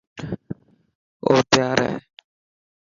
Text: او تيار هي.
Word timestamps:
او 1.25 1.33
تيار 1.51 1.77
هي. 1.91 1.95